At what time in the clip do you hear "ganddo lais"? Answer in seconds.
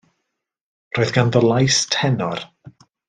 1.17-1.77